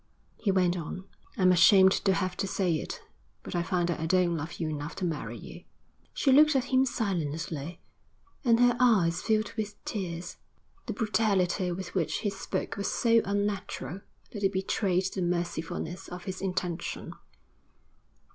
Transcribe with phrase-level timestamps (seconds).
[0.39, 1.03] He went on.
[1.37, 3.03] 'I'm ashamed to have to say it;
[3.53, 5.63] I find that I don't love you enough to marry you.'
[6.11, 7.81] She looked at him silently,
[8.43, 10.37] and her eyes filled with tears.
[10.87, 14.01] The brutality with which he spoke was so unnatural
[14.31, 17.13] that it betrayed the mercifulness of his intention.